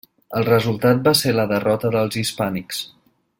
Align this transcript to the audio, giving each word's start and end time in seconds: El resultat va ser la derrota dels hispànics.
El 0.37 0.45
resultat 0.47 1.03
va 1.09 1.13
ser 1.19 1.33
la 1.35 1.45
derrota 1.53 1.93
dels 1.97 2.19
hispànics. 2.23 2.81